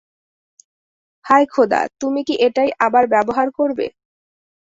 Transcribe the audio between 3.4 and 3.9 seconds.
করবে?